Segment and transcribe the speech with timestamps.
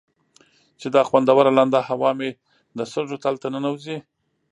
[0.79, 2.29] چې دا خوندوره لنده هوا مې
[2.77, 3.97] د سږو تل ته ننوځي.